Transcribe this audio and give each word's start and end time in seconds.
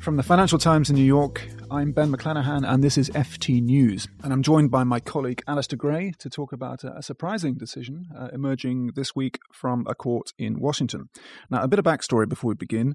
From 0.00 0.16
the 0.16 0.22
Financial 0.22 0.58
Times 0.58 0.88
in 0.88 0.96
New 0.96 1.04
York, 1.04 1.46
I'm 1.70 1.92
Ben 1.92 2.10
McLannahan, 2.10 2.66
and 2.66 2.82
this 2.82 2.96
is 2.96 3.10
FT 3.10 3.62
News. 3.62 4.08
And 4.24 4.32
I'm 4.32 4.42
joined 4.42 4.70
by 4.70 4.82
my 4.82 4.98
colleague 4.98 5.42
Alistair 5.46 5.76
Gray 5.76 6.14
to 6.20 6.30
talk 6.30 6.54
about 6.54 6.82
a, 6.84 7.02
surprising 7.02 7.56
decision 7.56 8.06
uh, 8.18 8.28
emerging 8.32 8.92
this 8.96 9.14
week 9.14 9.40
from 9.52 9.86
a 9.86 9.94
court 9.94 10.32
in 10.38 10.58
Washington. 10.58 11.10
Now, 11.50 11.62
a 11.62 11.68
bit 11.68 11.78
of 11.78 11.84
backstory 11.84 12.26
before 12.26 12.48
we 12.48 12.54
begin. 12.54 12.94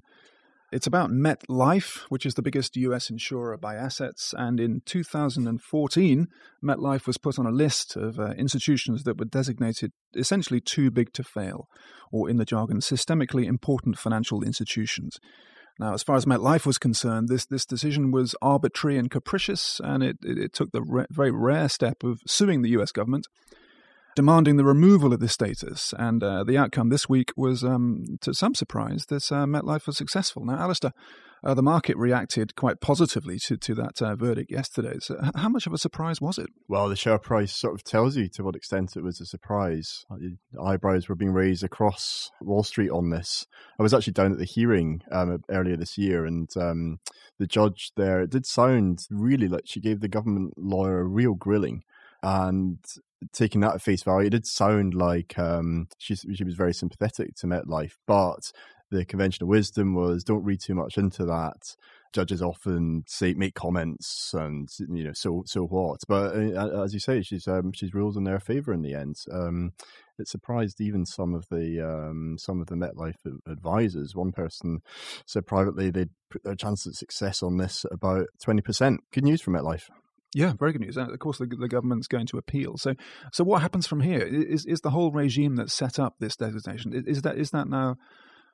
It's 0.72 0.88
about 0.88 1.10
MetLife, 1.10 2.06
which 2.08 2.26
is 2.26 2.34
the 2.34 2.42
biggest 2.42 2.74
US 2.74 3.08
insurer 3.08 3.56
by 3.56 3.76
assets. 3.76 4.34
And 4.36 4.58
in 4.58 4.82
2014, 4.84 6.26
MetLife 6.64 7.06
was 7.06 7.18
put 7.18 7.38
on 7.38 7.46
a 7.46 7.52
list 7.52 7.94
of 7.94 8.18
uh, 8.18 8.30
institutions 8.30 9.04
that 9.04 9.16
were 9.16 9.26
designated 9.26 9.92
essentially 10.16 10.60
too 10.60 10.90
big 10.90 11.12
to 11.12 11.22
fail, 11.22 11.68
or 12.10 12.28
in 12.28 12.38
the 12.38 12.44
jargon, 12.44 12.80
systemically 12.80 13.46
important 13.46 13.96
financial 13.96 14.42
institutions. 14.42 15.20
Now, 15.78 15.92
as 15.92 16.02
far 16.02 16.16
as 16.16 16.24
MetLife 16.24 16.64
was 16.64 16.78
concerned, 16.78 17.28
this, 17.28 17.44
this 17.44 17.66
decision 17.66 18.10
was 18.10 18.34
arbitrary 18.40 18.96
and 18.96 19.10
capricious, 19.10 19.80
and 19.84 20.02
it, 20.02 20.18
it, 20.22 20.38
it 20.38 20.52
took 20.52 20.72
the 20.72 20.82
re- 20.82 21.06
very 21.10 21.30
rare 21.30 21.68
step 21.68 22.02
of 22.02 22.20
suing 22.26 22.62
the 22.62 22.70
US 22.70 22.92
government, 22.92 23.26
demanding 24.16 24.56
the 24.56 24.64
removal 24.64 25.12
of 25.12 25.20
this 25.20 25.34
status. 25.34 25.94
And 25.96 26.24
uh, 26.24 26.42
the 26.42 26.58
outcome 26.58 26.88
this 26.88 27.08
week 27.08 27.32
was, 27.36 27.62
um, 27.62 28.18
to 28.22 28.34
some 28.34 28.54
surprise, 28.54 29.06
that 29.06 29.30
uh, 29.30 29.44
MetLife 29.44 29.86
was 29.86 29.98
successful. 29.98 30.44
Now, 30.44 30.56
Alistair, 30.56 30.92
uh, 31.44 31.52
the 31.52 31.62
market 31.62 31.98
reacted 31.98 32.56
quite 32.56 32.80
positively 32.80 33.38
to, 33.38 33.58
to 33.58 33.74
that 33.74 34.00
uh, 34.00 34.16
verdict 34.16 34.50
yesterday. 34.50 34.96
So, 35.00 35.20
how 35.34 35.50
much 35.50 35.66
of 35.66 35.74
a 35.74 35.78
surprise 35.78 36.20
was 36.20 36.38
it? 36.38 36.48
Well, 36.66 36.88
the 36.88 36.96
share 36.96 37.18
price 37.18 37.54
sort 37.54 37.74
of 37.74 37.84
tells 37.84 38.16
you 38.16 38.28
to 38.30 38.42
what 38.42 38.56
extent 38.56 38.96
it 38.96 39.02
was 39.02 39.20
a 39.20 39.26
surprise. 39.26 40.06
Eyebrows 40.60 41.08
were 41.08 41.14
being 41.14 41.34
raised 41.34 41.62
across 41.62 42.30
Wall 42.40 42.62
Street 42.62 42.90
on 42.90 43.10
this. 43.10 43.46
I 43.78 43.82
was 43.82 43.92
actually 43.92 44.14
down 44.14 44.32
at 44.32 44.38
the 44.38 44.44
hearing 44.46 45.02
um, 45.12 45.38
earlier 45.50 45.76
this 45.76 45.98
year, 45.98 46.24
and 46.24 46.48
um, 46.56 47.00
the 47.38 47.46
judge 47.46 47.92
there, 47.96 48.22
it 48.22 48.30
did 48.30 48.46
sound 48.46 49.06
really 49.10 49.46
like 49.46 49.64
she 49.66 49.80
gave 49.80 50.00
the 50.00 50.08
government 50.08 50.54
lawyer 50.56 51.00
a 51.00 51.04
real 51.04 51.34
grilling. 51.34 51.82
And 52.22 52.78
taking 53.32 53.60
that 53.62 53.74
at 53.74 53.82
face 53.82 54.02
value, 54.02 54.26
it 54.26 54.30
did 54.30 54.46
sound 54.46 54.94
like 54.94 55.38
um, 55.38 55.88
she, 55.98 56.14
she 56.14 56.44
was 56.44 56.54
very 56.54 56.74
sympathetic 56.74 57.34
to 57.36 57.46
MetLife, 57.46 57.94
but 58.06 58.52
the 58.90 59.04
conventional 59.04 59.48
wisdom 59.48 59.94
was 59.94 60.22
don't 60.22 60.44
read 60.44 60.60
too 60.60 60.74
much 60.74 60.96
into 60.96 61.24
that. 61.24 61.76
Judges 62.12 62.40
often 62.40 63.04
say 63.06 63.34
make 63.34 63.54
comments 63.54 64.32
and 64.32 64.68
you 64.88 65.04
know 65.04 65.12
so 65.12 65.42
so 65.44 65.64
what, 65.64 66.00
but 66.08 66.34
uh, 66.34 66.82
as 66.82 66.94
you 66.94 67.00
say, 67.00 67.20
she's 67.20 67.46
um, 67.46 67.72
she's 67.72 67.92
ruled 67.92 68.16
in 68.16 68.24
their 68.24 68.40
favour 68.40 68.72
in 68.72 68.82
the 68.82 68.94
end. 68.94 69.16
Um, 69.30 69.72
it 70.18 70.28
surprised 70.28 70.80
even 70.80 71.04
some 71.04 71.34
of 71.34 71.46
the 71.50 71.80
um, 71.82 72.36
some 72.38 72.60
of 72.60 72.68
the 72.68 72.74
MetLife 72.74 73.16
advisors. 73.46 74.14
One 74.14 74.32
person 74.32 74.80
said 75.26 75.46
privately 75.46 75.90
they'd 75.90 76.10
put 76.30 76.42
their 76.44 76.54
chance 76.54 76.86
of 76.86 76.94
success 76.94 77.42
on 77.42 77.58
this 77.58 77.84
about 77.90 78.28
twenty 78.42 78.62
percent. 78.62 79.00
Good 79.12 79.24
news 79.24 79.42
for 79.42 79.50
MetLife. 79.50 79.90
Yeah, 80.34 80.52
very 80.58 80.72
good 80.72 80.80
news. 80.80 80.96
Of 80.96 81.18
course, 81.18 81.38
the, 81.38 81.46
the, 81.46 81.68
government's 81.68 82.08
going 82.08 82.26
to 82.26 82.38
appeal. 82.38 82.76
So, 82.76 82.94
so 83.32 83.44
what 83.44 83.62
happens 83.62 83.86
from 83.86 84.00
here? 84.00 84.20
Is 84.20 84.66
is 84.66 84.80
the 84.80 84.90
whole 84.90 85.10
regime 85.10 85.56
that 85.56 85.70
set 85.70 85.98
up 85.98 86.16
this 86.18 86.36
designation 86.36 86.92
is 87.06 87.22
that 87.22 87.38
is 87.38 87.50
that 87.52 87.68
now 87.68 87.96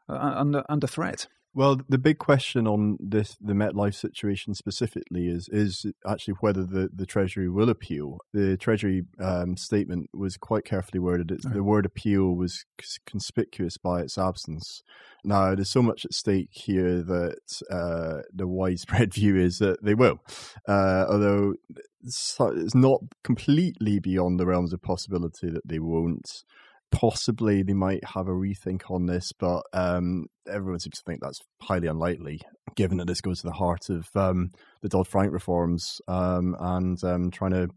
uh, 0.08 0.14
under 0.14 0.64
under 0.68 0.86
threat. 0.86 1.26
Well, 1.54 1.80
the 1.86 1.98
big 1.98 2.18
question 2.18 2.66
on 2.66 2.96
this, 2.98 3.36
the 3.38 3.52
MetLife 3.52 3.94
situation 3.94 4.54
specifically, 4.54 5.28
is 5.28 5.50
is 5.52 5.84
actually 6.06 6.34
whether 6.40 6.64
the, 6.64 6.88
the 6.94 7.04
Treasury 7.04 7.48
will 7.48 7.68
appeal. 7.68 8.18
The 8.32 8.56
Treasury 8.56 9.04
um, 9.20 9.58
statement 9.58 10.08
was 10.14 10.38
quite 10.38 10.64
carefully 10.64 10.98
worded. 10.98 11.30
Right. 11.44 11.54
The 11.54 11.62
word 11.62 11.84
appeal 11.84 12.34
was 12.34 12.64
conspicuous 13.06 13.76
by 13.76 14.00
its 14.00 14.16
absence. 14.16 14.82
Now, 15.24 15.54
there's 15.54 15.68
so 15.68 15.82
much 15.82 16.06
at 16.06 16.14
stake 16.14 16.50
here 16.52 17.02
that 17.02 17.62
uh, 17.70 18.22
the 18.32 18.48
widespread 18.48 19.12
view 19.14 19.36
is 19.36 19.58
that 19.58 19.84
they 19.84 19.94
will, 19.94 20.20
uh, 20.66 21.04
although 21.08 21.54
it's 22.02 22.74
not 22.74 23.00
completely 23.22 24.00
beyond 24.00 24.40
the 24.40 24.46
realms 24.46 24.72
of 24.72 24.80
possibility 24.80 25.50
that 25.50 25.68
they 25.68 25.78
won't 25.78 26.44
possibly 26.92 27.62
they 27.62 27.72
might 27.72 28.04
have 28.04 28.28
a 28.28 28.32
rethink 28.32 28.90
on 28.90 29.06
this, 29.06 29.32
but 29.32 29.62
um, 29.72 30.26
everyone 30.48 30.78
seems 30.78 30.98
to 30.98 31.02
think 31.04 31.20
that's 31.20 31.40
highly 31.60 31.88
unlikely, 31.88 32.40
given 32.76 32.98
that 32.98 33.06
this 33.06 33.20
goes 33.20 33.40
to 33.40 33.48
the 33.48 33.54
heart 33.54 33.90
of 33.90 34.08
um, 34.14 34.50
the 34.82 34.88
Dodd 34.88 35.08
Frank 35.08 35.32
reforms 35.32 36.00
um, 36.06 36.54
and 36.60 37.02
um, 37.02 37.30
trying 37.30 37.52
to 37.52 37.68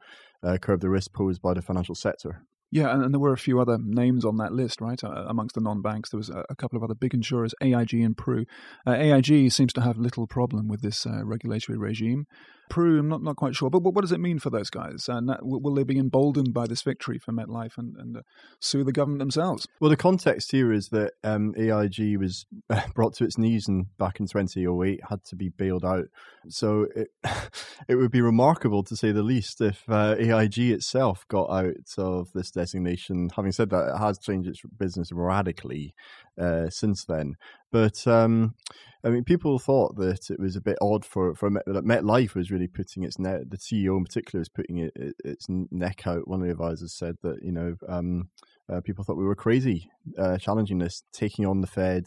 uh, 0.43 0.57
curb 0.57 0.81
the 0.81 0.89
risk 0.89 1.13
posed 1.13 1.41
by 1.41 1.53
the 1.53 1.61
financial 1.61 1.95
sector. 1.95 2.43
Yeah, 2.71 2.93
and, 2.93 3.05
and, 3.05 3.13
there 3.13 3.19
were 3.21 3.31
a 3.31 3.37
few 3.37 3.61
other 3.61 3.77
names 3.79 4.25
on 4.25 4.37
that 4.37 4.51
list, 4.51 4.81
right? 4.81 5.01
Uh, 5.01 5.25
amongst 5.27 5.55
the 5.55 5.61
non-banks, 5.61 6.09
there 6.09 6.17
was 6.17 6.29
a, 6.29 6.43
a, 6.49 6.55
couple 6.55 6.75
of 6.75 6.83
other 6.83 6.95
big 6.95 7.13
insurers, 7.13 7.53
AIG 7.61 7.93
and 7.93 8.17
Pru. 8.17 8.45
Uh, 8.85 8.91
AIG 8.91 9.51
seems 9.51 9.71
to 9.73 9.81
have 9.81 9.97
little 9.97 10.27
problem 10.27 10.67
with 10.67 10.81
this 10.81 11.05
uh, 11.05 11.23
regulatory 11.23 11.77
regime. 11.77 12.25
Pru, 12.69 12.99
I'm 12.99 13.09
not, 13.09 13.21
not 13.21 13.35
quite 13.35 13.55
sure. 13.55 13.69
But, 13.69 13.79
but 13.79 13.93
what 13.93 14.01
does 14.01 14.11
it 14.11 14.19
mean 14.19 14.39
for 14.39 14.49
those 14.49 14.69
guys? 14.69 15.07
And 15.07 15.29
that, 15.29 15.39
will 15.43 15.73
they 15.73 15.83
be 15.83 15.97
emboldened 15.97 16.53
by 16.53 16.67
this 16.67 16.81
victory 16.81 17.19
for 17.19 17.31
MetLife 17.31 17.77
and, 17.77 17.95
and 17.97 18.17
uh, 18.17 18.21
sue 18.59 18.83
the 18.83 18.91
government 18.91 19.19
themselves? 19.19 19.67
Well, 19.79 19.89
the 19.89 19.97
context 19.97 20.51
here 20.51 20.71
is 20.71 20.89
that 20.89 21.13
um, 21.23 21.53
AIG 21.57 22.17
was 22.17 22.45
brought 22.95 23.13
to 23.15 23.23
its 23.23 23.37
knees 23.37 23.67
and 23.67 23.85
back 23.97 24.19
in 24.19 24.27
2008 24.27 25.01
had 25.09 25.23
to 25.25 25.35
be 25.35 25.49
bailed 25.49 25.85
out. 25.85 26.05
So 26.49 26.87
it, 26.95 27.09
it 27.87 27.95
would 27.95 28.11
be 28.11 28.21
remarkable, 28.21 28.83
to 28.83 28.95
say 28.95 29.11
the 29.11 29.23
least, 29.23 29.61
if 29.61 29.83
uh, 29.89 30.15
AIG 30.17 30.57
itself 30.59 31.25
got 31.27 31.49
out 31.49 31.75
of 31.97 32.31
this 32.33 32.51
designation. 32.51 33.29
Having 33.35 33.51
said 33.51 33.69
that, 33.69 33.95
it 33.95 33.99
has 33.99 34.17
changed 34.17 34.49
its 34.49 34.61
business 34.77 35.11
radically 35.11 35.93
uh, 36.39 36.69
since 36.69 37.05
then. 37.05 37.35
But 37.75 38.07
um, 38.07 38.55
I 39.03 39.09
mean, 39.09 39.25
people 39.25 39.59
thought 39.59 39.97
that 39.97 40.29
it 40.29 40.39
was 40.39 40.55
a 40.55 40.61
bit 40.61 40.77
odd 40.81 41.03
for 41.03 41.35
for 41.35 41.49
Met, 41.49 41.65
that 41.65 41.83
MetLife 41.83 42.33
was 42.33 42.49
really 42.49 42.69
putting 42.69 43.03
its 43.03 43.19
net. 43.19 43.49
The 43.49 43.57
CEO 43.57 43.97
in 43.97 44.05
particular 44.05 44.39
was 44.39 44.47
putting 44.47 44.77
it, 44.77 44.93
it, 44.95 45.15
its 45.25 45.47
neck 45.49 46.07
out. 46.07 46.25
One 46.25 46.39
of 46.39 46.45
the 46.45 46.53
advisors 46.53 46.93
said 46.93 47.17
that 47.21 47.43
you 47.43 47.51
know 47.51 47.75
um, 47.89 48.29
uh, 48.71 48.79
people 48.79 49.03
thought 49.03 49.17
we 49.17 49.25
were 49.25 49.35
crazy 49.35 49.89
uh, 50.17 50.37
challenging 50.37 50.77
this, 50.77 51.03
taking 51.11 51.45
on 51.45 51.59
the 51.59 51.67
Fed, 51.67 52.05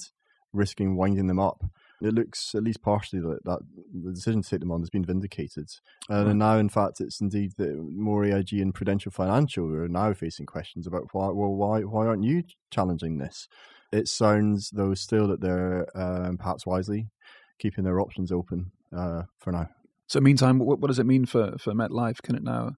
risking 0.55 0.97
winding 0.97 1.27
them 1.27 1.39
up. 1.39 1.63
It 2.01 2.15
looks 2.15 2.55
at 2.55 2.63
least 2.63 2.81
partially 2.81 3.21
that, 3.21 3.41
that 3.45 3.59
the 3.93 4.13
decision 4.13 4.41
to 4.41 4.49
take 4.49 4.61
them 4.61 4.73
on 4.73 4.81
has 4.81 4.89
been 4.89 5.05
vindicated, 5.05 5.69
and 6.09 6.39
now, 6.39 6.57
in 6.57 6.71
fact, 6.71 7.03
it's 7.03 7.21
indeed 7.21 7.53
that 7.59 7.77
more 7.77 8.25
AIG 8.25 8.55
and 8.55 8.75
Prudential 8.75 9.13
Financial 9.13 9.71
are 9.75 9.87
now 9.87 10.15
facing 10.15 10.47
questions 10.47 10.87
about 10.87 11.09
why. 11.13 11.27
Well, 11.27 11.53
why 11.53 11.83
why 11.83 12.07
aren't 12.07 12.25
you 12.25 12.45
challenging 12.71 13.19
this? 13.19 13.49
It 13.93 14.09
sounds 14.09 14.71
though 14.71 14.95
still 14.95 15.29
that 15.29 15.41
they're 15.41 15.87
um, 15.97 16.39
perhaps 16.39 16.67
wisely 16.67 17.09
keeping 17.59 17.85
their 17.85 18.01
options 18.01 18.31
open 18.31 18.71
uh, 18.97 19.23
for 19.39 19.53
now. 19.53 19.69
So, 20.07 20.21
meantime, 20.21 20.59
what, 20.59 20.81
what, 20.81 20.89
does 20.89 20.99
it 20.99 21.07
mean 21.07 21.27
for 21.27 21.57
for 21.59 21.73
MetLife? 21.73 22.23
Can 22.23 22.35
it 22.35 22.43
now 22.43 22.73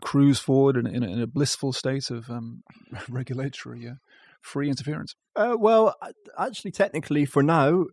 cruise 0.00 0.40
forward 0.40 0.76
in, 0.76 0.86
in, 0.86 1.02
a, 1.02 1.08
in 1.08 1.20
a 1.20 1.26
blissful 1.26 1.72
state 1.72 2.10
of 2.10 2.28
um, 2.28 2.62
regulatory 3.08 3.88
uh, 3.88 3.94
free 4.40 4.68
interference? 4.68 5.14
Uh, 5.36 5.56
well, 5.58 5.94
actually, 6.38 6.72
technically, 6.72 7.24
for 7.24 7.42
now, 7.42 7.86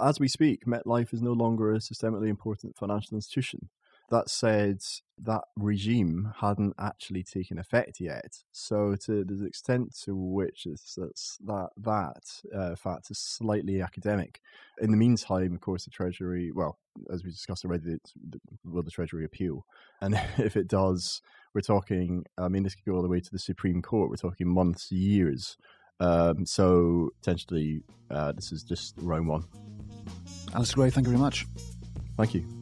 as 0.00 0.18
we 0.18 0.28
speak, 0.28 0.64
MetLife 0.64 1.12
is 1.12 1.22
no 1.22 1.32
longer 1.32 1.74
a 1.74 1.78
systemically 1.78 2.28
important 2.28 2.76
financial 2.76 3.16
institution. 3.16 3.68
That 4.12 4.28
said, 4.28 4.82
that 5.22 5.44
regime 5.56 6.34
hadn't 6.38 6.74
actually 6.78 7.22
taken 7.22 7.58
effect 7.58 7.98
yet. 7.98 8.36
So, 8.52 8.94
to 9.06 9.24
the 9.24 9.46
extent 9.46 9.98
to 10.04 10.14
which 10.14 10.66
it's, 10.66 10.98
it's 10.98 11.38
that 11.46 11.70
that 11.78 12.22
uh, 12.54 12.76
fact 12.76 13.10
is 13.10 13.18
slightly 13.18 13.80
academic. 13.80 14.42
In 14.82 14.90
the 14.90 14.98
meantime, 14.98 15.54
of 15.54 15.62
course, 15.62 15.86
the 15.86 15.90
Treasury, 15.90 16.52
well, 16.52 16.76
as 17.10 17.24
we 17.24 17.30
discussed 17.30 17.64
already, 17.64 17.96
will 18.66 18.82
the 18.82 18.90
Treasury 18.90 19.24
appeal? 19.24 19.64
And 20.02 20.14
if 20.36 20.58
it 20.58 20.68
does, 20.68 21.22
we're 21.54 21.62
talking. 21.62 22.26
I 22.36 22.48
mean, 22.48 22.64
this 22.64 22.74
could 22.74 22.84
go 22.84 22.96
all 22.96 23.02
the 23.02 23.08
way 23.08 23.20
to 23.20 23.30
the 23.32 23.38
Supreme 23.38 23.80
Court. 23.80 24.10
We're 24.10 24.16
talking 24.16 24.46
months, 24.46 24.92
years. 24.92 25.56
Um, 26.00 26.44
so 26.44 27.14
potentially, 27.22 27.82
uh, 28.10 28.32
this 28.32 28.52
is 28.52 28.62
just 28.62 28.94
round 28.98 29.28
one. 29.28 29.44
Alistair 30.54 30.74
Gray, 30.74 30.90
thank 30.90 31.06
you 31.06 31.12
very 31.12 31.22
much. 31.22 31.46
Thank 32.18 32.34
you. 32.34 32.61